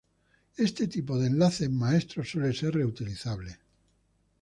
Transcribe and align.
Este 0.57 0.87
tipo 0.87 1.19
de 1.19 1.27
enlace 1.27 1.69
maestro 1.69 2.23
suele 2.23 2.53
ser 2.53 2.73
reutilizable. 2.73 3.59